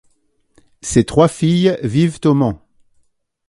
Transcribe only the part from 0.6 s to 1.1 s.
Ses